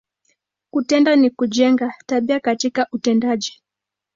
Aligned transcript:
Kutenda, 0.71 1.15
ni 1.15 1.29
kujenga, 1.29 1.93
tabia 2.05 2.39
katika 2.39 2.87
utendaji. 2.91 3.63